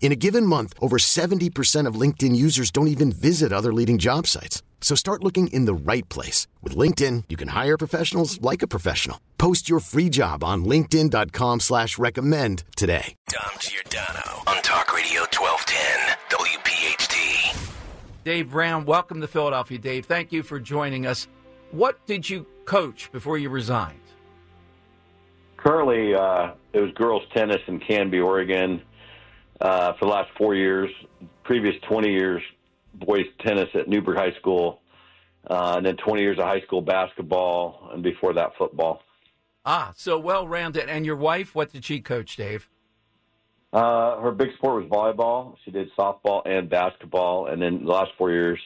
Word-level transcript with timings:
In 0.00 0.12
a 0.12 0.16
given 0.16 0.44
month, 0.44 0.74
over 0.80 0.98
70% 0.98 1.86
of 1.88 1.94
LinkedIn 2.00 2.36
users 2.36 2.70
don't 2.70 2.88
even 2.88 3.10
visit 3.10 3.52
other 3.52 3.72
leading 3.72 3.96
job 3.96 4.26
sites. 4.26 4.62
So 4.82 4.94
start 4.94 5.24
looking 5.24 5.46
in 5.46 5.64
the 5.64 5.74
right 5.74 6.06
place. 6.10 6.46
With 6.62 6.76
LinkedIn, 6.76 7.24
you 7.30 7.38
can 7.38 7.48
hire 7.48 7.78
professionals 7.78 8.38
like 8.42 8.60
a 8.60 8.66
professional. 8.66 9.18
Post 9.38 9.66
your 9.66 9.80
free 9.80 10.10
job 10.10 10.44
on 10.44 10.66
linkedin.com 10.66 11.60
slash 11.60 11.96
recommend 11.96 12.64
today. 12.76 13.14
Dom 13.28 13.58
Giordano 13.58 14.42
on 14.46 14.62
Talk 14.62 14.94
Radio 14.94 15.22
1210 15.22 16.16
WPHT. 16.38 17.70
Dave 18.24 18.50
Brown, 18.50 18.84
welcome 18.84 19.22
to 19.22 19.26
Philadelphia. 19.26 19.78
Dave, 19.78 20.04
thank 20.04 20.32
you 20.32 20.42
for 20.42 20.60
joining 20.60 21.06
us. 21.06 21.28
What 21.70 22.04
did 22.06 22.28
you 22.28 22.44
coach 22.66 23.10
before 23.10 23.38
you 23.38 23.48
resigned? 23.48 23.98
Currently, 25.56 26.14
uh, 26.14 26.52
it 26.74 26.80
was 26.80 26.92
girls 26.92 27.22
tennis 27.32 27.62
in 27.68 27.80
Canby, 27.80 28.20
Oregon 28.20 28.82
uh, 29.60 29.92
for 29.94 30.06
the 30.06 30.10
last 30.10 30.30
four 30.36 30.54
years. 30.54 30.90
Previous 31.42 31.74
20 31.88 32.10
years, 32.10 32.42
boys 32.94 33.26
tennis 33.44 33.68
at 33.74 33.88
Newberg 33.88 34.16
High 34.16 34.32
School, 34.38 34.80
uh, 35.48 35.74
and 35.76 35.86
then 35.86 35.96
20 35.96 36.22
years 36.22 36.38
of 36.38 36.44
high 36.44 36.60
school 36.62 36.80
basketball, 36.80 37.90
and 37.92 38.02
before 38.02 38.32
that, 38.34 38.52
football. 38.56 39.02
Ah, 39.66 39.92
so 39.96 40.18
well 40.18 40.46
rounded. 40.46 40.88
And 40.88 41.06
your 41.06 41.16
wife, 41.16 41.54
what 41.54 41.72
did 41.72 41.84
she 41.84 42.00
coach, 42.00 42.36
Dave? 42.36 42.68
Uh, 43.72 44.20
her 44.20 44.30
big 44.30 44.54
sport 44.54 44.82
was 44.82 44.90
volleyball. 44.90 45.56
She 45.64 45.70
did 45.70 45.88
softball 45.98 46.42
and 46.46 46.70
basketball, 46.70 47.48
and 47.48 47.60
then 47.60 47.84
the 47.84 47.90
last 47.90 48.12
four 48.16 48.30
years, 48.30 48.60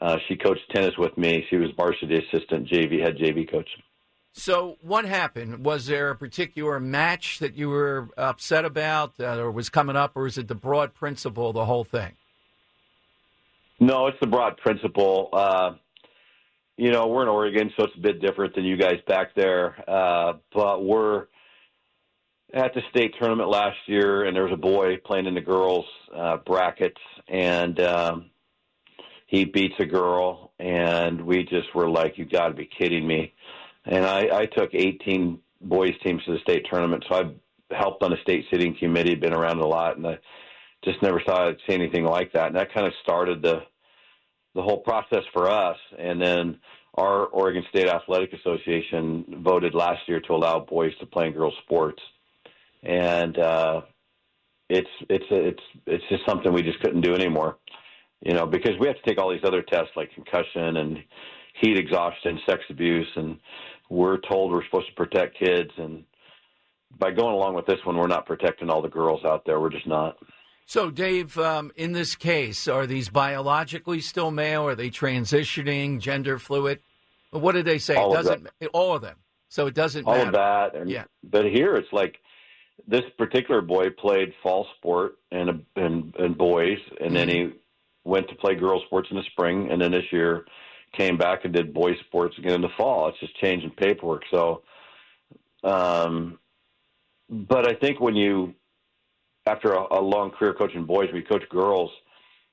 uh, 0.00 0.18
she 0.28 0.36
coached 0.36 0.62
tennis 0.74 0.96
with 0.98 1.16
me. 1.16 1.46
She 1.48 1.56
was 1.56 1.70
varsity 1.76 2.18
assistant, 2.18 2.68
JV 2.68 3.00
head 3.00 3.16
JV 3.16 3.50
coach. 3.50 3.68
So, 4.34 4.78
what 4.80 5.04
happened? 5.04 5.64
Was 5.64 5.86
there 5.86 6.10
a 6.10 6.16
particular 6.16 6.80
match 6.80 7.38
that 7.40 7.54
you 7.54 7.68
were 7.68 8.08
upset 8.16 8.64
about, 8.64 9.12
uh, 9.20 9.38
or 9.38 9.50
was 9.50 9.68
coming 9.68 9.94
up, 9.94 10.12
or 10.14 10.26
is 10.26 10.38
it 10.38 10.48
the 10.48 10.54
broad 10.54 10.94
principle, 10.94 11.52
the 11.52 11.66
whole 11.66 11.84
thing? 11.84 12.12
No, 13.78 14.06
it's 14.06 14.18
the 14.20 14.26
broad 14.26 14.56
principle. 14.56 15.28
Uh, 15.32 15.72
you 16.78 16.90
know, 16.90 17.08
we're 17.08 17.22
in 17.22 17.28
Oregon, 17.28 17.72
so 17.76 17.84
it's 17.84 17.94
a 17.96 18.00
bit 18.00 18.22
different 18.22 18.54
than 18.54 18.64
you 18.64 18.76
guys 18.76 19.00
back 19.06 19.34
there. 19.34 19.84
Uh, 19.86 20.34
but 20.54 20.82
we're 20.82 21.26
at 22.54 22.72
the 22.74 22.80
state 22.90 23.14
tournament 23.18 23.50
last 23.50 23.78
year, 23.86 24.24
and 24.24 24.34
there 24.34 24.44
was 24.44 24.52
a 24.52 24.56
boy 24.56 24.96
playing 25.04 25.26
in 25.26 25.34
the 25.34 25.42
girls' 25.42 25.84
uh, 26.16 26.38
brackets, 26.38 27.00
and 27.28 27.78
um, 27.80 28.30
he 29.26 29.44
beats 29.44 29.74
a 29.78 29.86
girl, 29.86 30.52
and 30.58 31.20
we 31.20 31.42
just 31.44 31.74
were 31.74 31.90
like, 31.90 32.16
"You 32.16 32.24
got 32.24 32.48
to 32.48 32.54
be 32.54 32.68
kidding 32.78 33.06
me!" 33.06 33.34
And 33.84 34.04
I, 34.04 34.28
I 34.32 34.46
took 34.46 34.74
18 34.74 35.38
boys 35.60 35.92
teams 36.04 36.22
to 36.24 36.32
the 36.32 36.38
state 36.40 36.66
tournament, 36.70 37.04
so 37.08 37.16
I've 37.16 37.34
helped 37.76 38.02
on 38.02 38.10
the 38.10 38.16
state 38.22 38.44
sitting 38.50 38.76
committee, 38.78 39.14
been 39.14 39.34
around 39.34 39.58
a 39.58 39.66
lot, 39.66 39.96
and 39.96 40.06
I 40.06 40.18
just 40.84 41.02
never 41.02 41.20
thought 41.20 41.48
I'd 41.48 41.56
see 41.66 41.74
anything 41.74 42.04
like 42.04 42.32
that. 42.32 42.48
And 42.48 42.56
that 42.56 42.72
kind 42.72 42.86
of 42.86 42.92
started 43.02 43.42
the 43.42 43.62
the 44.54 44.62
whole 44.62 44.80
process 44.80 45.24
for 45.32 45.48
us. 45.48 45.78
And 45.98 46.20
then 46.20 46.58
our 46.94 47.24
Oregon 47.26 47.64
State 47.70 47.88
Athletic 47.88 48.34
Association 48.34 49.24
voted 49.42 49.74
last 49.74 50.00
year 50.06 50.20
to 50.20 50.34
allow 50.34 50.60
boys 50.60 50.92
to 51.00 51.06
play 51.06 51.26
in 51.26 51.32
girls 51.32 51.54
sports, 51.64 52.02
and 52.82 53.38
uh, 53.38 53.80
it's 54.68 54.90
it's 55.08 55.24
it's 55.30 55.62
it's 55.86 56.04
just 56.10 56.26
something 56.26 56.52
we 56.52 56.62
just 56.62 56.80
couldn't 56.80 57.00
do 57.00 57.14
anymore. 57.14 57.58
You 58.20 58.34
know, 58.34 58.46
because 58.46 58.78
we 58.78 58.86
have 58.86 58.96
to 58.96 59.02
take 59.02 59.18
all 59.18 59.30
these 59.30 59.44
other 59.44 59.62
tests 59.62 59.90
like 59.96 60.12
concussion 60.14 60.76
and 60.76 60.98
heat 61.60 61.76
exhaustion, 61.76 62.40
sex 62.46 62.62
abuse, 62.70 63.08
and 63.16 63.38
we're 63.88 64.18
told 64.18 64.52
we're 64.52 64.64
supposed 64.64 64.88
to 64.88 64.94
protect 64.94 65.38
kids. 65.38 65.70
And 65.76 66.04
by 66.98 67.10
going 67.10 67.34
along 67.34 67.54
with 67.54 67.66
this 67.66 67.78
one, 67.84 67.96
we're 67.96 68.06
not 68.06 68.26
protecting 68.26 68.70
all 68.70 68.82
the 68.82 68.88
girls 68.88 69.24
out 69.24 69.44
there. 69.44 69.60
We're 69.60 69.70
just 69.70 69.86
not. 69.86 70.16
So, 70.66 70.90
Dave, 70.90 71.36
um, 71.38 71.72
in 71.76 71.92
this 71.92 72.14
case, 72.16 72.68
are 72.68 72.86
these 72.86 73.08
biologically 73.08 74.00
still 74.00 74.30
male? 74.30 74.66
Are 74.66 74.74
they 74.74 74.90
transitioning, 74.90 76.00
gender 76.00 76.38
fluid? 76.38 76.80
What 77.30 77.52
did 77.52 77.66
they 77.66 77.78
say? 77.78 77.96
All 77.96 78.14
it 78.14 78.20
of 78.20 78.24
doesn't 78.24 78.48
that. 78.60 78.68
all 78.72 78.94
of 78.94 79.02
them. 79.02 79.16
So 79.48 79.66
it 79.66 79.74
doesn't 79.74 80.06
all 80.06 80.14
matter. 80.14 80.28
of 80.28 80.32
that. 80.34 80.74
And, 80.74 80.90
Yeah. 80.90 81.04
But 81.22 81.46
here 81.46 81.76
it's 81.76 81.92
like 81.92 82.16
this 82.86 83.02
particular 83.18 83.60
boy 83.60 83.90
played 83.90 84.32
fall 84.42 84.66
sport 84.78 85.18
and 85.30 85.64
and 85.76 86.14
and 86.18 86.38
boys, 86.38 86.78
and 87.00 87.14
then 87.14 87.28
he 87.28 87.50
went 88.04 88.28
to 88.28 88.34
play 88.36 88.54
girls 88.54 88.82
sports 88.86 89.08
in 89.10 89.16
the 89.16 89.22
spring, 89.24 89.70
and 89.70 89.80
then 89.80 89.90
this 89.92 90.10
year 90.10 90.46
came 90.92 91.16
back 91.16 91.44
and 91.44 91.52
did 91.52 91.74
boys 91.74 91.96
sports 92.06 92.36
again 92.38 92.54
in 92.54 92.60
the 92.60 92.68
fall. 92.76 93.08
It's 93.08 93.20
just 93.20 93.36
changing 93.40 93.70
paperwork. 93.70 94.22
So, 94.30 94.62
um, 95.64 96.38
but 97.28 97.66
I 97.66 97.74
think 97.74 98.00
when 98.00 98.14
you 98.14 98.54
after 99.46 99.72
a, 99.72 99.98
a 99.98 100.00
long 100.00 100.30
career 100.30 100.54
coaching 100.54 100.84
boys, 100.84 101.08
we 101.12 101.22
coach 101.22 101.48
girls. 101.48 101.90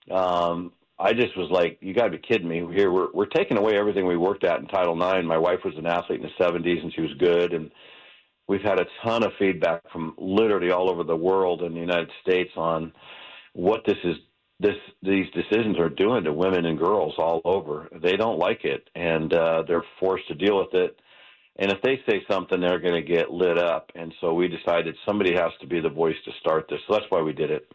Um, 0.10 0.72
I 0.98 1.14
just 1.14 1.38
was 1.38 1.50
like, 1.50 1.78
"You 1.82 1.94
got 1.94 2.06
to 2.06 2.12
be 2.12 2.18
kidding 2.18 2.48
me!" 2.48 2.66
Here 2.74 2.92
we're 2.92 3.12
we're 3.14 3.26
taking 3.26 3.58
away 3.58 3.78
everything 3.78 4.06
we 4.06 4.18
worked 4.18 4.44
at 4.44 4.60
in 4.60 4.68
Title 4.68 4.96
IX. 4.96 5.26
My 5.26 5.38
wife 5.38 5.60
was 5.64 5.76
an 5.78 5.86
athlete 5.86 6.22
in 6.22 6.28
the 6.28 6.44
'70s, 6.44 6.84
and 6.84 6.94
she 6.94 7.02
was 7.02 7.14
good. 7.20 7.54
And 7.54 7.72
we've 8.48 8.62
had 8.62 8.80
a 8.80 8.88
ton 9.04 9.24
of 9.24 9.32
feedback 9.40 9.90
from 9.92 10.16
literally 10.18 10.72
all 10.72 10.90
over 10.90 11.04
the 11.04 11.16
world 11.16 11.62
and 11.62 11.76
the 11.76 11.80
United 11.80 12.12
States 12.22 12.52
on 12.58 12.92
what 13.54 13.86
this 13.86 13.98
is. 14.04 14.16
This 14.60 14.76
these 15.02 15.28
decisions 15.34 15.80
are 15.80 15.90
doing 15.90 16.26
to 16.26 16.34
women 16.34 16.66
and 16.66 16.78
girls 16.78 17.14
all 17.18 17.42
over. 17.46 17.88
They 18.02 18.18
don't 18.18 18.40
like 18.40 18.66
it, 18.66 18.90
and 18.96 19.34
uh, 19.34 19.64
they're 19.68 19.86
forced 20.00 20.28
to 20.28 20.36
deal 20.36 20.58
with 20.58 20.74
it. 20.74 21.00
And 21.60 21.72
if 21.72 21.82
they 21.82 22.00
say 22.10 22.24
something, 22.30 22.60
they're 22.60 22.80
going 22.80 23.06
to 23.06 23.14
get 23.14 23.32
lit 23.32 23.58
up. 23.58 23.92
And 23.94 24.14
so 24.22 24.34
we 24.34 24.48
decided 24.48 24.96
somebody 25.06 25.34
has 25.36 25.52
to 25.60 25.68
be 25.68 25.82
the 25.82 25.90
voice 25.90 26.16
to 26.24 26.32
start 26.40 26.68
this. 26.70 26.80
So 26.88 26.94
that's 26.94 27.06
why 27.10 27.22
we 27.22 27.34
did 27.34 27.52
it. 27.52 27.70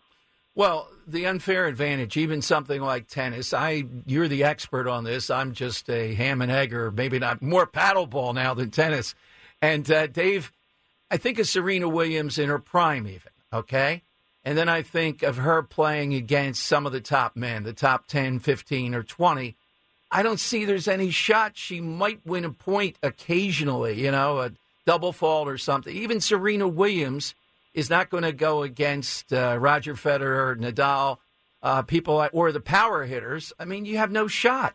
Well, 0.55 0.89
the 1.07 1.27
unfair 1.27 1.67
advantage, 1.67 2.17
even 2.17 2.41
something 2.41 2.81
like 2.81 3.09
tennis. 3.09 3.53
I, 3.53 3.85
you're 4.07 4.29
the 4.29 4.45
expert 4.45 4.89
on 4.89 5.05
this. 5.05 5.29
I'm 5.29 5.53
just 5.53 5.91
a 5.91 6.15
ham 6.15 6.41
and 6.41 6.51
egg, 6.51 6.73
or 6.73 6.91
maybe 6.91 7.19
not 7.19 7.43
more 7.43 7.67
paddleball 7.67 8.35
now 8.35 8.55
than 8.55 8.71
tennis. 8.71 9.15
And 9.61 9.91
uh, 9.91 10.07
Dave, 10.07 10.53
I 11.11 11.17
think 11.17 11.39
of 11.39 11.47
Serena 11.47 11.89
Williams 11.89 12.39
in 12.39 12.49
her 12.49 12.59
prime, 12.59 13.07
even 13.07 13.33
okay. 13.53 14.03
And 14.45 14.59
then 14.59 14.69
I 14.69 14.83
think 14.83 15.23
of 15.23 15.39
her 15.39 15.63
playing 15.63 16.15
against 16.15 16.65
some 16.65 16.85
of 16.85 16.93
the 16.93 17.01
top 17.01 17.35
men, 17.35 17.63
the 17.63 17.73
top 17.73 18.07
10, 18.07 18.41
15, 18.41 18.95
or 18.95 19.03
20. 19.03 19.57
I 20.11 20.23
don't 20.23 20.39
see 20.39 20.65
there's 20.65 20.87
any 20.87 21.11
shot 21.11 21.57
she 21.57 21.81
might 21.81 22.21
win 22.27 22.45
a 22.45 22.51
point 22.51 22.97
occasionally, 23.03 24.01
you 24.01 24.11
know, 24.11 24.41
a 24.41 24.53
double 24.87 25.13
fault 25.13 25.49
or 25.49 25.59
something. 25.59 25.95
Even 25.97 26.21
Serena 26.21 26.69
Williams 26.69 27.35
is 27.73 27.91
not 27.91 28.11
going 28.11 28.23
to 28.23 28.33
go 28.33 28.63
against 28.63 29.33
uh, 29.33 29.57
Roger 29.59 29.95
Federer, 29.95 30.57
Nadal, 30.57 31.19
uh, 31.63 31.83
people 31.83 32.17
like, 32.17 32.31
or 32.35 32.53
the 32.53 32.61
power 32.61 33.05
hitters. 33.05 33.53
I 33.59 33.65
mean, 33.65 33.87
you 33.87 33.97
have 33.97 34.11
no 34.11 34.29
shot. 34.29 34.75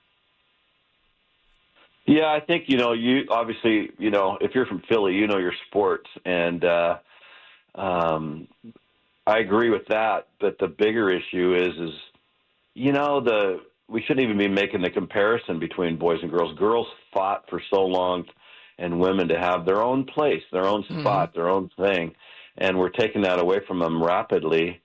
Yeah, 2.05 2.25
I 2.25 2.39
think 2.39 2.63
you 2.67 2.77
know 2.77 2.93
you 2.93 3.25
obviously 3.29 3.91
you 3.99 4.09
know 4.09 4.39
if 4.41 4.55
you're 4.55 4.65
from 4.65 4.81
Philly, 4.89 5.13
you 5.13 5.27
know 5.27 5.37
your 5.37 5.53
sports, 5.67 6.09
and 6.25 6.65
uh, 6.65 6.97
um, 7.75 8.47
I 9.29 9.39
agree 9.39 9.69
with 9.69 9.87
that. 9.89 10.27
But 10.39 10.57
the 10.59 10.67
bigger 10.67 11.09
issue 11.11 11.55
is 11.55 11.89
is 11.89 11.95
you 12.73 12.91
know 12.91 13.21
the 13.21 13.61
we 13.87 14.01
shouldn't 14.01 14.25
even 14.25 14.37
be 14.37 14.47
making 14.47 14.81
the 14.81 14.89
comparison 14.91 15.59
between 15.59 15.97
boys 15.97 16.19
and 16.21 16.31
girls. 16.31 16.57
Girls 16.57 16.87
fought 17.13 17.41
for 17.49 17.61
so 17.73 17.81
long, 17.85 18.25
and 18.77 18.99
women 18.99 19.27
to 19.29 19.39
have 19.39 19.65
their 19.65 19.81
own 19.81 20.05
place, 20.05 20.43
their 20.51 20.65
own 20.65 20.83
spot, 21.01 21.33
their 21.33 21.49
own 21.49 21.69
thing, 21.77 22.15
and 22.57 22.77
we're 22.77 22.89
taking 22.89 23.23
that 23.23 23.39
away 23.39 23.59
from 23.67 23.79
them 23.79 24.01
rapidly. 24.03 24.81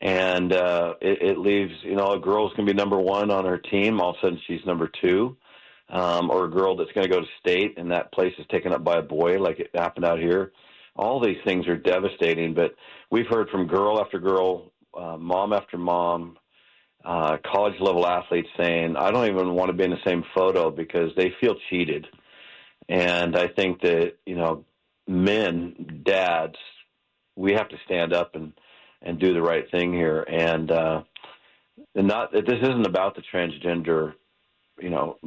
And 0.00 0.52
uh, 0.52 0.94
it, 1.00 1.22
it 1.30 1.38
leaves, 1.38 1.72
you 1.82 1.96
know, 1.96 2.12
a 2.12 2.20
girl's 2.20 2.52
going 2.54 2.66
to 2.66 2.72
be 2.74 2.76
number 2.76 2.98
one 2.98 3.30
on 3.30 3.44
her 3.46 3.58
team. 3.58 4.00
All 4.00 4.10
of 4.10 4.16
a 4.16 4.20
sudden, 4.26 4.40
she's 4.46 4.64
number 4.66 4.90
two. 5.02 5.36
um, 5.88 6.30
or 6.30 6.44
a 6.46 6.50
girl 6.50 6.76
that's 6.76 6.92
going 6.92 7.06
to 7.06 7.12
go 7.12 7.20
to 7.20 7.26
state 7.40 7.74
and 7.78 7.90
that 7.90 8.12
place 8.12 8.34
is 8.38 8.46
taken 8.50 8.72
up 8.72 8.82
by 8.84 8.98
a 8.98 9.02
boy, 9.02 9.38
like 9.38 9.60
it 9.60 9.70
happened 9.74 10.04
out 10.04 10.18
here. 10.18 10.52
All 10.96 11.20
these 11.20 11.38
things 11.44 11.66
are 11.66 11.76
devastating, 11.76 12.54
but 12.54 12.74
we've 13.10 13.26
heard 13.26 13.48
from 13.50 13.66
girl 13.66 14.00
after 14.00 14.18
girl, 14.18 14.72
uh, 14.96 15.16
mom 15.16 15.52
after 15.52 15.76
mom, 15.76 16.38
uh, 17.04 17.36
college 17.44 17.78
level 17.80 18.06
athletes 18.06 18.48
saying, 18.56 18.96
I 18.96 19.10
don't 19.10 19.28
even 19.28 19.54
want 19.54 19.68
to 19.68 19.76
be 19.76 19.84
in 19.84 19.90
the 19.90 19.96
same 20.06 20.24
photo 20.34 20.70
because 20.70 21.10
they 21.16 21.34
feel 21.40 21.56
cheated. 21.68 22.06
And 22.88 23.36
I 23.36 23.48
think 23.48 23.80
that, 23.82 24.14
you 24.24 24.36
know, 24.36 24.64
men, 25.06 26.02
dads, 26.04 26.56
we 27.36 27.52
have 27.52 27.68
to 27.70 27.76
stand 27.84 28.12
up 28.12 28.36
and, 28.36 28.52
and 29.02 29.18
do 29.18 29.34
the 29.34 29.42
right 29.42 29.68
thing 29.70 29.92
here. 29.92 30.22
And, 30.22 30.70
uh, 30.70 31.02
and 31.94 32.06
not, 32.06 32.32
that 32.32 32.46
this 32.46 32.60
isn't 32.62 32.86
about 32.86 33.16
the 33.16 33.22
transgender, 33.32 34.14
you 34.80 34.90
know, 34.90 35.18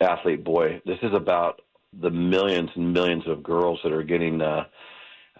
athlete 0.00 0.44
boy. 0.44 0.82
This 0.84 0.98
is 1.02 1.14
about 1.14 1.62
the 2.00 2.10
millions 2.10 2.70
and 2.74 2.92
millions 2.92 3.26
of 3.26 3.42
girls 3.42 3.80
that 3.82 3.92
are 3.92 4.02
getting, 4.02 4.42
uh, 4.42 4.64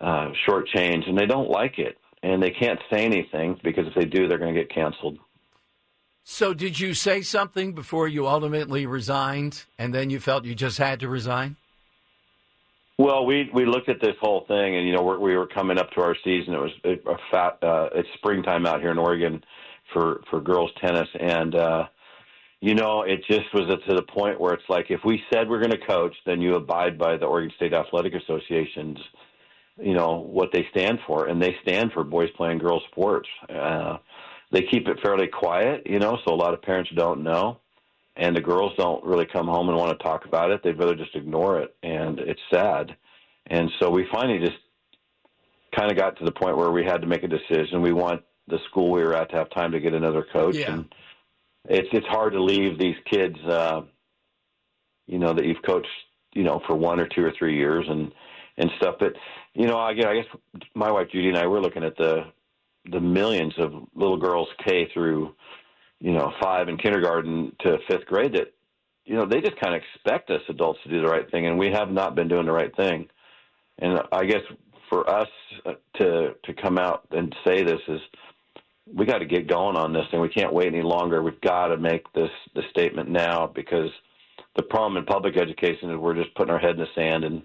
uh, 0.01 0.31
shortchanged 0.49 1.09
and 1.09 1.17
they 1.17 1.27
don't 1.27 1.51
like 1.51 1.79
it 1.79 1.97
and 2.25 2.43
they 2.43 2.51
can't 2.51 2.81
say 2.91 3.05
anything 3.05 3.61
because 3.63 3.87
if 3.87 3.95
they 3.95 4.07
do, 4.07 4.27
they're 4.27 4.39
going 4.39 4.55
to 4.55 4.61
get 4.61 4.75
canceled. 4.75 5.19
So, 6.25 6.55
did 6.55 6.81
you 6.81 6.95
say 6.95 7.21
something 7.21 7.75
before 7.75 8.09
you 8.09 8.27
ultimately 8.27 8.87
resigned, 8.87 9.65
and 9.79 9.95
then 9.95 10.09
you 10.09 10.19
felt 10.19 10.47
you 10.47 10.55
just 10.55 10.79
had 10.79 11.01
to 11.01 11.09
resign? 11.09 11.57
Well, 12.97 13.27
we 13.27 13.51
we 13.53 13.67
looked 13.67 13.91
at 13.91 14.01
this 14.01 14.17
whole 14.23 14.47
thing, 14.49 14.77
and 14.77 14.87
you 14.87 14.95
know 14.95 15.03
we're, 15.03 15.19
we 15.19 15.37
were 15.37 15.47
coming 15.47 15.79
up 15.79 15.91
to 15.93 16.01
our 16.01 16.17
season. 16.25 16.55
It 16.55 16.59
was 16.59 16.71
a 16.85 17.17
fat. 17.31 17.59
Uh, 17.63 17.91
it's 17.95 18.09
springtime 18.15 18.65
out 18.65 18.81
here 18.81 18.91
in 18.91 18.97
Oregon 18.97 19.45
for 19.93 20.23
for 20.31 20.41
girls 20.41 20.71
tennis, 20.81 21.09
and 21.21 21.55
uh, 21.55 21.85
you 22.61 22.75
know 22.75 23.03
it 23.03 23.23
just 23.29 23.53
was 23.53 23.69
to 23.87 23.95
the 23.95 24.03
point 24.03 24.41
where 24.41 24.55
it's 24.55 24.69
like 24.71 24.87
if 24.89 25.01
we 25.05 25.23
said 25.31 25.47
we're 25.47 25.61
going 25.61 25.79
to 25.79 25.87
coach, 25.87 26.17
then 26.25 26.41
you 26.41 26.55
abide 26.55 26.99
by 26.99 27.19
the 27.19 27.27
Oregon 27.27 27.53
State 27.57 27.75
Athletic 27.75 28.15
Association's 28.15 28.99
you 29.81 29.95
know 29.95 30.27
what 30.29 30.51
they 30.53 30.67
stand 30.71 30.99
for, 31.07 31.27
and 31.27 31.41
they 31.41 31.57
stand 31.63 31.93
for 31.93 32.05
boys 32.05 32.31
playing 32.37 32.59
girls 32.59 32.83
sports. 32.91 33.29
Uh, 33.49 33.99
they 34.53 34.63
keep 34.63 34.87
it 34.87 34.99
fairly 35.03 35.27
quiet, 35.27 35.83
you 35.87 35.99
know, 35.99 36.19
so 36.25 36.33
a 36.33 36.37
lot 36.37 36.55
of 36.55 36.63
parents 36.63 36.91
don't 36.95 37.23
know, 37.23 37.59
and 38.17 38.37
the 38.37 38.41
girls 38.41 38.73
don't 38.79 39.05
really 39.05 39.27
come 39.27 39.47
home 39.47 39.69
and 39.69 39.77
want 39.77 39.99
to 39.99 40.05
talk 40.05 40.27
about 40.27 40.51
it. 40.51 40.63
They'd 40.63 40.79
rather 40.79 40.95
just 40.95 41.17
ignore 41.17 41.61
it, 41.61 41.75
and 41.83 42.21
it's 42.21 42.41
sad. 42.53 42.97
And 43.49 43.71
so 43.81 43.91
we 43.91 44.07
finally 44.13 44.39
just 44.39 44.59
kind 45.77 45.91
of 45.91 45.99
got 45.99 46.17
to 46.19 46.25
the 46.25 46.33
point 46.33 46.57
where 46.57 46.71
we 46.71 46.85
had 46.85 47.01
to 47.01 47.07
make 47.07 47.25
a 47.25 47.29
decision. 47.29 47.83
We 47.83 47.93
want 47.93 48.23
the 48.47 48.59
school 48.71 48.93
we 48.93 49.03
were 49.03 49.15
at 49.15 49.31
to 49.31 49.37
have 49.37 49.51
time 49.51 49.73
to 49.73 49.81
get 49.81 49.93
another 49.93 50.25
coach, 50.33 50.57
yeah. 50.57 50.73
and 50.73 50.95
it's 51.69 51.89
it's 51.93 52.07
hard 52.07 52.33
to 52.35 52.43
leave 52.43 52.79
these 52.79 52.97
kids, 53.11 53.39
uh, 53.49 53.83
you 55.07 55.19
know, 55.19 55.33
that 55.33 55.45
you've 55.45 55.63
coached, 55.63 55.89
you 56.33 56.45
know, 56.45 56.63
for 56.67 56.77
one 56.77 57.01
or 57.01 57.09
two 57.09 57.25
or 57.25 57.33
three 57.39 57.57
years, 57.57 57.87
and 57.89 58.13
and 58.59 58.71
stuff. 58.79 58.97
But 58.99 59.15
you 59.55 59.67
know, 59.67 59.85
again, 59.87 60.09
I 60.09 60.15
guess 60.15 60.27
my 60.75 60.91
wife 60.91 61.09
Judy 61.11 61.29
and 61.29 61.39
I 61.39 61.47
we're 61.47 61.61
looking 61.61 61.85
at 61.85 61.97
the 61.97 62.25
the 62.91 63.01
millions 63.01 63.55
of 63.59 63.73
little 63.95 64.17
girls 64.17 64.49
K 64.65 64.89
through, 64.93 65.35
you 66.01 66.13
know, 66.13 66.33
five 66.43 66.69
in 66.69 66.77
kindergarten 66.77 67.55
to 67.61 67.79
fifth 67.89 68.07
grade 68.07 68.35
that, 68.35 68.53
you 69.07 69.17
know, 69.17 69.27
they 69.27 69.41
just 69.41 69.59
kind 69.59 69.75
of 69.75 69.81
expect 69.83 70.31
us 70.31 70.43
adults 70.49 70.81
to 70.85 70.91
do 70.91 71.01
the 71.01 71.09
right 71.09 71.31
thing, 71.31 71.47
and 71.47 71.59
we 71.59 71.71
have 71.71 71.91
not 71.91 72.15
been 72.15 72.29
doing 72.29 72.47
the 72.47 72.53
right 72.53 72.75
thing. 72.77 73.09
And 73.79 74.01
I 74.13 74.25
guess 74.25 74.43
for 74.89 75.09
us 75.09 75.29
uh, 75.67 75.73
to 75.99 76.35
to 76.43 76.55
come 76.55 76.79
out 76.79 77.07
and 77.11 77.35
say 77.45 77.63
this 77.63 77.81
is, 77.89 78.01
we 78.87 79.07
got 79.07 79.19
to 79.19 79.27
get 79.27 79.49
going 79.49 79.77
on 79.77 79.93
this 79.93 80.05
thing. 80.11 80.21
We 80.21 80.29
can't 80.29 80.53
wait 80.53 80.69
any 80.69 80.83
longer. 80.83 81.23
We've 81.23 81.41
got 81.41 81.69
to 81.69 81.77
make 81.77 82.11
this 82.13 82.31
the 82.55 82.63
statement 82.71 83.09
now 83.11 83.47
because 83.47 83.91
the 84.57 84.63
problem 84.63 84.97
in 84.97 85.05
public 85.05 85.37
education 85.37 85.91
is 85.91 85.97
we're 85.97 86.15
just 86.15 86.35
putting 86.35 86.53
our 86.53 86.61
head 86.61 86.77
in 86.77 86.81
the 86.81 86.87
sand 86.95 87.25
and 87.25 87.43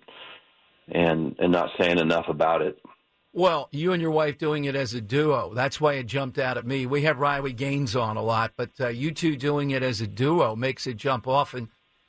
and 0.92 1.36
and 1.40 1.52
not 1.52 1.70
saying 1.80 2.00
enough 2.00 2.26
about 2.28 2.62
it. 2.62 2.80
Well, 3.32 3.70
you 3.72 3.94
and 3.94 4.02
your 4.02 4.12
wife 4.12 4.40
doing 4.40 4.66
it 4.66 4.76
as 4.76 4.96
a 4.96 5.02
duo. 5.02 5.54
That's 5.54 5.80
why 5.80 5.94
it 5.94 6.08
jumped 6.08 6.40
out 6.40 6.58
at 6.58 6.66
me. 6.66 6.88
We 6.88 7.04
have 7.04 7.20
Riley 7.20 7.54
Gaines 7.54 7.96
on 7.96 8.18
a 8.18 8.24
lot, 8.24 8.54
but 8.58 8.72
uh, 8.80 8.88
you 8.88 9.12
two 9.12 9.36
doing 9.36 9.70
it 9.70 9.84
as 9.84 10.02
a 10.02 10.08
duo 10.08 10.56
makes 10.56 10.88
it 10.88 10.98
jump 10.98 11.28
off. 11.28 11.54
And 11.54 11.68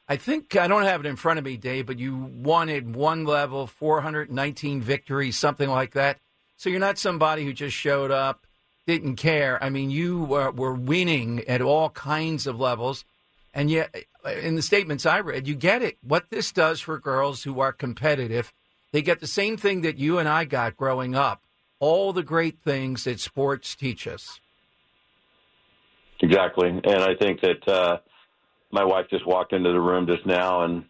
I 0.08 0.16
think, 0.16 0.56
I 0.56 0.66
don't 0.66 0.84
have 0.84 1.00
it 1.00 1.06
in 1.06 1.16
front 1.16 1.38
of 1.38 1.44
me, 1.44 1.58
Dave, 1.58 1.86
but 1.86 1.98
you 1.98 2.16
wanted 2.16 2.96
one 2.96 3.24
level, 3.24 3.66
419 3.66 4.80
victories, 4.80 5.36
something 5.36 5.68
like 5.68 5.92
that. 5.92 6.18
So 6.56 6.70
you're 6.70 6.80
not 6.80 6.98
somebody 6.98 7.44
who 7.44 7.52
just 7.52 7.76
showed 7.76 8.10
up, 8.10 8.46
didn't 8.86 9.16
care. 9.16 9.62
I 9.62 9.68
mean, 9.68 9.90
you 9.90 10.24
were, 10.24 10.50
were 10.50 10.74
winning 10.74 11.44
at 11.46 11.60
all 11.60 11.90
kinds 11.90 12.46
of 12.46 12.58
levels. 12.58 13.04
And 13.52 13.70
yet, 13.70 13.94
in 14.42 14.56
the 14.56 14.62
statements 14.62 15.04
I 15.04 15.20
read, 15.20 15.46
you 15.46 15.54
get 15.54 15.82
it. 15.82 15.98
What 16.02 16.30
this 16.30 16.50
does 16.50 16.80
for 16.80 16.98
girls 16.98 17.42
who 17.42 17.60
are 17.60 17.72
competitive 17.72 18.52
they 18.92 19.02
get 19.02 19.20
the 19.20 19.26
same 19.26 19.56
thing 19.56 19.82
that 19.82 19.98
you 19.98 20.18
and 20.18 20.28
I 20.28 20.44
got 20.44 20.76
growing 20.76 21.14
up 21.14 21.42
all 21.80 22.12
the 22.12 22.22
great 22.22 22.58
things 22.62 23.04
that 23.04 23.18
sports 23.18 23.74
teach 23.74 24.06
us. 24.06 24.38
Exactly. 26.20 26.68
And 26.68 27.02
I 27.02 27.14
think 27.18 27.40
that 27.40 27.66
uh, 27.66 27.98
my 28.70 28.84
wife 28.84 29.06
just 29.08 29.26
walked 29.26 29.54
into 29.54 29.72
the 29.72 29.80
room 29.80 30.06
just 30.06 30.26
now, 30.26 30.64
and 30.64 30.84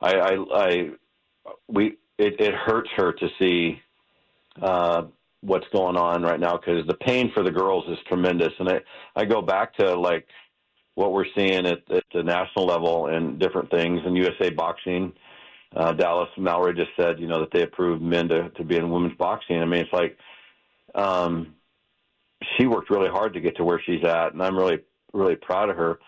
I, 0.00 0.14
I, 0.14 0.36
I 0.52 0.90
we, 1.66 1.98
it, 2.16 2.40
it 2.40 2.54
hurts 2.54 2.88
her 2.96 3.12
to 3.12 3.28
see 3.38 3.80
uh, 4.62 5.02
what's 5.40 5.66
going 5.72 5.96
on 5.96 6.22
right 6.22 6.38
now 6.38 6.56
because 6.56 6.86
the 6.86 6.94
pain 6.94 7.32
for 7.34 7.42
the 7.42 7.50
girls 7.50 7.84
is 7.88 7.98
tremendous. 8.06 8.52
And 8.60 8.68
I, 8.68 8.80
I 9.16 9.24
go 9.24 9.42
back 9.42 9.74
to 9.78 9.94
like 9.94 10.26
what 10.94 11.12
we're 11.12 11.26
seeing 11.36 11.66
at, 11.66 11.90
at 11.90 12.04
the 12.14 12.22
national 12.22 12.66
level 12.66 13.06
and 13.06 13.38
different 13.38 13.70
things 13.70 14.00
in 14.06 14.14
USA 14.14 14.50
boxing 14.50 15.12
uh, 15.74 15.92
Dallas 15.92 16.30
Mallory 16.38 16.74
just 16.74 16.90
said, 16.96 17.20
you 17.20 17.26
know, 17.26 17.40
that 17.40 17.50
they 17.52 17.62
approved 17.62 18.02
men 18.02 18.28
to, 18.28 18.50
to 18.50 18.64
be 18.64 18.76
in 18.76 18.90
women's 18.90 19.16
boxing. 19.16 19.60
I 19.60 19.66
mean, 19.66 19.80
it's 19.80 19.92
like 19.92 20.16
um, 20.94 21.54
she 22.56 22.66
worked 22.66 22.90
really 22.90 23.10
hard 23.10 23.34
to 23.34 23.40
get 23.40 23.56
to 23.56 23.64
where 23.64 23.80
she's 23.84 24.04
at, 24.04 24.32
and 24.32 24.42
I'm 24.42 24.56
really, 24.56 24.80
really 25.12 25.36
proud 25.36 25.70
of 25.70 25.76
her. 25.76 25.98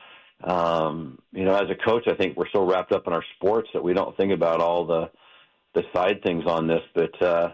Um, 0.42 1.18
you 1.32 1.44
know, 1.44 1.54
as 1.54 1.68
a 1.70 1.74
coach, 1.74 2.04
I 2.08 2.14
think 2.14 2.36
we're 2.36 2.48
so 2.52 2.64
wrapped 2.64 2.92
up 2.92 3.06
in 3.06 3.12
our 3.12 3.24
sports 3.36 3.68
that 3.74 3.84
we 3.84 3.92
don't 3.92 4.16
think 4.16 4.32
about 4.32 4.60
all 4.60 4.86
the 4.86 5.10
the 5.74 5.82
side 5.92 6.22
things 6.22 6.44
on 6.46 6.66
this. 6.66 6.82
But 6.94 7.22
uh, 7.22 7.52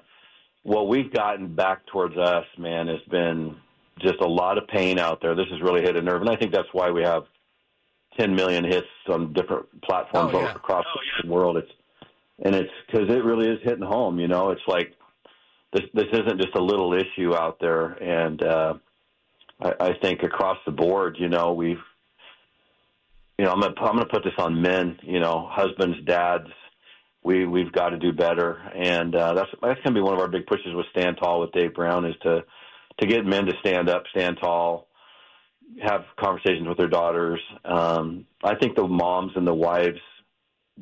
what 0.62 0.88
we've 0.88 1.12
gotten 1.12 1.54
back 1.54 1.84
towards 1.86 2.16
us, 2.16 2.46
man, 2.56 2.86
has 2.86 3.00
been 3.10 3.56
just 4.00 4.20
a 4.20 4.26
lot 4.26 4.58
of 4.58 4.68
pain 4.68 4.98
out 4.98 5.20
there. 5.20 5.34
This 5.34 5.48
has 5.50 5.60
really 5.60 5.82
hit 5.82 5.96
a 5.96 6.02
nerve, 6.02 6.22
and 6.22 6.30
I 6.30 6.36
think 6.36 6.52
that's 6.52 6.68
why 6.72 6.90
we 6.90 7.02
have 7.02 7.24
10 8.18 8.34
million 8.34 8.64
hits 8.64 8.86
on 9.08 9.32
different 9.32 9.66
platforms 9.82 10.32
oh, 10.34 10.40
yeah. 10.40 10.54
across 10.54 10.84
oh, 10.88 11.00
yeah. 11.02 11.22
the 11.28 11.32
world. 11.32 11.56
It's 11.56 11.70
and 12.44 12.54
it's 12.54 12.70
because 12.86 13.08
it 13.08 13.24
really 13.24 13.48
is 13.48 13.60
hitting 13.62 13.84
home. 13.84 14.18
You 14.18 14.28
know, 14.28 14.50
it's 14.50 14.66
like 14.66 14.92
this 15.72 15.84
this 15.94 16.06
isn't 16.12 16.40
just 16.40 16.56
a 16.56 16.62
little 16.62 16.94
issue 16.94 17.34
out 17.34 17.58
there, 17.60 17.92
and 17.92 18.42
uh, 18.42 18.74
I, 19.60 19.72
I 19.80 19.90
think 20.00 20.22
across 20.22 20.58
the 20.66 20.72
board, 20.72 21.16
you 21.18 21.28
know, 21.28 21.52
we've 21.52 21.82
you 23.38 23.44
know 23.44 23.52
I'm 23.52 23.60
gonna 23.60 23.74
I'm 23.78 23.96
gonna 23.96 24.06
put 24.06 24.24
this 24.24 24.34
on 24.38 24.60
men. 24.60 24.98
You 25.02 25.20
know, 25.20 25.48
husbands, 25.50 25.98
dads. 26.06 26.48
We 27.22 27.44
we've 27.44 27.72
got 27.72 27.90
to 27.90 27.98
do 27.98 28.12
better, 28.12 28.54
and 28.74 29.14
uh, 29.14 29.34
that's 29.34 29.50
that's 29.62 29.80
gonna 29.82 29.94
be 29.94 30.02
one 30.02 30.14
of 30.14 30.20
our 30.20 30.28
big 30.28 30.46
pushes 30.46 30.74
with 30.74 30.86
Stand 30.96 31.18
Tall 31.18 31.40
with 31.40 31.52
Dave 31.52 31.74
Brown 31.74 32.04
is 32.04 32.14
to 32.22 32.44
to 33.00 33.06
get 33.06 33.26
men 33.26 33.46
to 33.46 33.52
stand 33.60 33.90
up, 33.90 34.04
stand 34.10 34.38
tall, 34.40 34.88
have 35.82 36.04
conversations 36.18 36.66
with 36.66 36.78
their 36.78 36.88
daughters. 36.88 37.40
Um, 37.64 38.26
I 38.42 38.54
think 38.54 38.76
the 38.76 38.86
moms 38.86 39.32
and 39.36 39.46
the 39.46 39.54
wives 39.54 40.00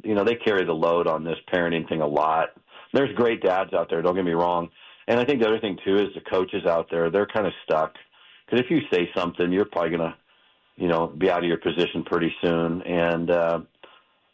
you 0.03 0.15
know, 0.15 0.25
they 0.25 0.35
carry 0.35 0.65
the 0.65 0.73
load 0.73 1.07
on 1.07 1.25
this 1.25 1.39
parenting 1.53 1.89
thing 1.89 2.01
a 2.01 2.07
lot. 2.07 2.51
There's 2.93 3.15
great 3.15 3.43
dads 3.43 3.73
out 3.73 3.89
there, 3.91 4.03
don't 4.03 4.15
get 4.15 4.25
me 4.25 4.33
wrong. 4.33 4.69
And 5.07 5.21
I 5.21 5.25
think 5.25 5.41
the 5.41 5.49
other 5.49 5.61
thing 5.61 5.79
too 5.85 5.97
is 5.97 6.15
the 6.15 6.21
coaches 6.21 6.65
out 6.67 6.89
there, 6.91 7.11
they're 7.11 7.27
kind 7.27 7.47
of 7.47 7.53
stuck 7.65 7.95
because 8.45 8.65
if 8.65 8.71
you 8.71 8.81
say 8.93 9.11
something, 9.17 9.53
you're 9.53 9.65
probably 9.65 9.97
going 9.97 10.11
to, 10.11 10.15
you 10.77 10.89
know, 10.89 11.07
be 11.07 11.31
out 11.31 11.39
of 11.39 11.45
your 11.45 11.59
position 11.59 12.05
pretty 12.05 12.35
soon. 12.43 12.83
And, 12.83 13.31
uh, 13.31 13.61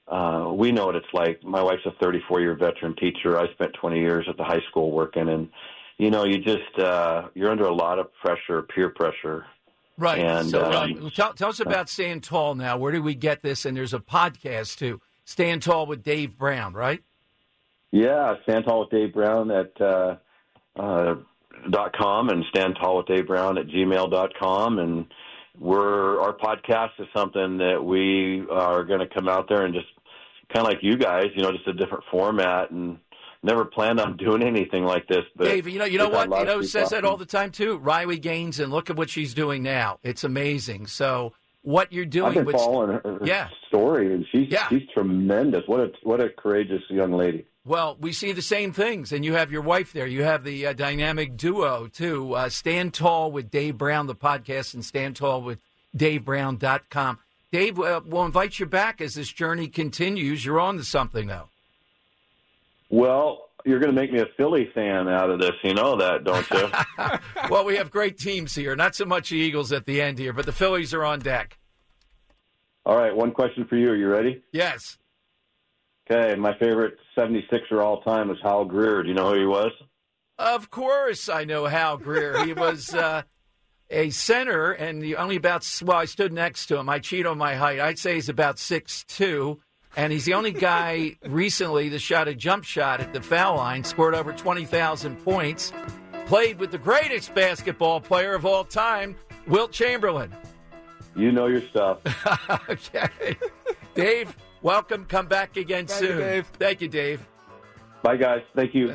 uh, 0.09 0.53
we 0.53 0.73
know 0.73 0.87
what 0.87 0.97
it's 0.97 1.07
like. 1.13 1.43
My 1.45 1.63
wife's 1.63 1.87
a 1.87 1.93
34 2.01 2.41
year 2.41 2.57
veteran 2.57 2.97
teacher. 2.97 3.39
I 3.39 3.51
spent 3.53 3.73
20 3.75 4.01
years 4.01 4.27
at 4.29 4.37
the 4.37 4.45
high 4.45 4.63
school 4.69 4.91
working 4.91 5.29
and, 5.29 5.49
you 5.99 6.11
know, 6.11 6.25
you 6.25 6.39
just, 6.39 6.79
uh, 6.79 7.29
you're 7.35 7.51
under 7.51 7.67
a 7.67 7.75
lot 7.75 7.99
of 7.99 8.13
pressure, 8.15 8.63
peer 8.63 8.89
pressure. 8.89 9.47
Right. 9.97 10.19
And, 10.19 10.49
so, 10.49 10.65
um, 10.65 10.93
um, 10.95 11.11
tell, 11.15 11.35
tell 11.35 11.51
us 11.51 11.61
about 11.61 11.89
Stand 11.89 12.25
Tall 12.25 12.55
now. 12.55 12.77
Where 12.79 12.91
do 12.91 13.03
we 13.03 13.15
get 13.15 13.43
this? 13.43 13.67
And 13.67 13.77
there's 13.77 13.95
a 13.95 14.01
podcast 14.01 14.79
too. 14.79 15.01
Stand 15.25 15.63
Tall 15.63 15.87
with 15.87 16.03
Dave 16.03 16.37
Brown, 16.37 16.75
right? 16.75 17.03
Yeah, 17.93 18.35
Stand 18.45 18.65
Tall 18.65 18.81
with 18.81 18.91
Dave 18.91 19.13
Brown 19.13 19.51
at 19.51 19.81
uh, 19.81 20.17
uh, 20.77 21.15
dot 21.71 21.95
com 21.97 22.29
and 22.29 22.45
Stand 22.51 22.77
Tall 22.81 22.99
with 22.99 23.07
Dave 23.07 23.27
Brown 23.27 23.59
at 23.59 23.67
gmail 23.67 24.11
dot 24.11 24.33
com 24.41 24.79
and 24.79 25.07
we're 25.59 26.21
our 26.21 26.33
podcast 26.33 26.91
is 26.99 27.07
something 27.15 27.59
that 27.59 27.85
we 27.85 28.47
are 28.51 28.85
going 28.85 29.01
to 29.01 29.07
come 29.07 29.29
out 29.29 29.49
there 29.49 29.65
and 29.65 29.75
just 29.75 29.89
kind 30.53 30.67
of 30.67 30.73
like 30.73 30.83
you 30.83 30.97
guys, 30.97 31.27
you 31.35 31.43
know, 31.43 31.53
just 31.53 31.67
a 31.67 31.73
different 31.73 32.05
format 32.11 32.71
and 32.71 32.99
never 33.43 33.65
planned 33.65 34.01
on 34.01 34.17
doing 34.17 34.43
anything 34.43 34.85
like 34.85 35.07
this. 35.09 35.25
But 35.37 35.45
Dave, 35.45 35.69
you 35.69 35.79
know, 35.79 35.85
you 35.85 35.99
know 35.99 36.09
what, 36.09 36.31
you 36.31 36.45
know, 36.45 36.63
says 36.63 36.91
that 36.91 37.05
all 37.05 37.17
the 37.17 37.27
time 37.27 37.51
too. 37.51 37.79
Riley 37.79 38.19
Gaines, 38.19 38.59
and 38.61 38.73
look 38.73 38.91
at 38.91 38.97
what 38.97 39.11
she's 39.11 39.35
doing 39.35 39.63
now. 39.63 39.99
It's 40.03 40.25
amazing. 40.25 40.87
So 40.87 41.33
what 41.63 41.93
you're 41.93 42.05
doing. 42.07 42.29
I've 42.29 42.35
been 42.35 42.45
with- 42.47 42.57
following 42.57 42.91
her, 42.91 43.01
her 43.05 43.19
Yeah. 43.25 43.49
story, 43.69 44.13
and 44.15 44.27
she's 44.31 44.49
Yeah. 44.51 44.69
she's 44.69 44.89
tremendous. 44.95 45.63
What 45.67 45.81
a 45.81 45.93
what 46.03 46.21
a 46.23 46.29
courageous 46.31 46.83
young 46.89 47.13
lady. 47.13 47.45
Well, 47.67 47.97
we 48.01 48.13
see 48.13 48.33
the 48.33 48.41
same 48.43 48.73
things, 48.73 49.13
and 49.13 49.23
you 49.25 49.35
have 49.35 49.53
your 49.53 49.61
wife 49.61 49.93
there. 49.93 50.07
You 50.07 50.23
have 50.23 50.45
the 50.45 50.69
uh, 50.69 50.73
dynamic 50.73 51.37
duo, 51.37 51.89
too. 51.89 52.33
Uh, 52.35 52.49
Stand 52.49 52.95
Tall 52.95 53.31
with 53.31 53.51
Dave 53.51 53.77
Brown, 53.77 54.07
the 54.07 54.15
podcast, 54.15 54.73
and 54.73 54.83
Stand 54.83 55.17
Tall 55.17 55.43
with 55.43 55.59
DaveBrown.com. 55.95 57.19
Dave, 57.53 57.79
uh, 57.79 58.01
we'll 58.07 58.25
invite 58.25 58.59
you 58.59 58.65
back 58.65 59.03
as 59.03 59.15
this 59.15 59.31
journey 59.31 59.69
continues. 59.69 60.43
You're 60.45 60.59
on 60.59 60.79
to 60.79 60.85
something, 60.85 61.27
though. 61.27 61.49
Well, 62.89 63.50
you're 63.65 63.79
going 63.79 63.95
to 63.95 64.01
make 64.01 64.13
me 64.13 64.21
a 64.21 64.27
Philly 64.37 64.71
fan 64.75 65.09
out 65.09 65.31
of 65.31 65.41
this. 65.41 65.53
You 65.63 65.75
know 65.75 65.97
that, 65.97 66.25
don't 66.25 66.49
you? 66.51 66.71
well, 67.51 67.65
we 67.65 67.77
have 67.77 67.91
great 67.91 68.19
teams 68.19 68.55
here. 68.55 68.77
Not 68.77 68.95
so 68.95 69.05
much 69.05 69.31
the 69.31 69.37
Eagles 69.37 69.73
at 69.73 69.87
the 69.87 70.01
end 70.01 70.19
here, 70.19 70.33
but 70.33 70.47
the 70.47 70.53
Phillies 70.53 70.95
are 70.95 71.05
on 71.05 71.21
deck. 71.21 71.59
All 72.87 72.97
right, 72.97 73.15
one 73.15 73.33
question 73.33 73.67
for 73.67 73.77
you. 73.77 73.91
Are 73.91 73.97
you 73.97 74.09
ready? 74.09 74.43
Yes. 74.53 74.99
Okay, 76.11 76.35
my 76.35 76.57
favorite 76.59 76.97
76er 77.17 77.83
all 77.83 78.03
time 78.03 78.29
was 78.29 78.39
Hal 78.43 78.65
Greer. 78.65 79.03
Do 79.03 79.09
you 79.09 79.15
know 79.15 79.33
who 79.33 79.41
he 79.41 79.47
was? 79.47 79.71
Of 80.39 80.71
course, 80.71 81.29
I 81.29 81.45
know 81.45 81.67
Hal 81.67 81.99
Greer. 81.99 82.45
He 82.47 82.53
was 82.53 82.95
uh, 82.95 83.23
a 83.91 84.11
center, 84.11 84.73
and 84.73 85.03
the 85.03 85.17
only 85.17 85.37
about 85.37 85.69
well, 85.85 85.99
I 85.99 86.07
stood 86.07 86.33
next 86.33 86.67
to 86.67 86.79
him. 86.79 86.89
I 86.89 86.99
cheat 86.99 87.27
on 87.27 87.39
my 87.39 87.55
height. 87.55 87.79
I'd 87.79 87.99
say 87.99 88.15
he's 88.15 88.29
about 88.29 88.59
six 88.59 89.05
two, 89.05 89.61
and 89.97 90.13
he's 90.13 90.25
the 90.25 90.35
only 90.35 90.53
guy 90.53 91.17
recently 91.27 91.89
that 91.89 92.01
shot 92.01 92.29
a 92.29 92.35
jump 92.35 92.65
shot 92.65 93.01
at 93.01 93.13
the 93.13 93.21
foul 93.21 93.57
line, 93.57 93.85
scored 93.85 94.15
over 94.15 94.33
twenty 94.33 94.65
thousand 94.65 95.17
points, 95.25 95.73
played 96.27 96.59
with 96.59 96.71
the 96.71 96.79
greatest 96.79 97.35
basketball 97.35 98.01
player 98.01 98.35
of 98.35 98.47
all 98.47 98.65
time, 98.65 99.17
Wilt 99.47 99.73
Chamberlain. 99.73 100.33
You 101.17 101.33
know 101.33 101.47
your 101.47 101.63
stuff. 101.63 101.99
okay, 102.69 103.37
Dave, 103.95 104.37
welcome. 104.63 105.05
Come 105.07 105.27
back 105.27 105.57
again 105.57 105.87
Thank 105.87 106.03
you, 106.03 106.09
soon. 106.09 106.19
Dave. 106.19 106.47
Thank 106.59 106.81
you, 106.81 106.89
Dave. 106.89 107.27
Bye, 108.03 108.17
guys. 108.17 108.43
Thank 108.55 108.75
you. 108.75 108.95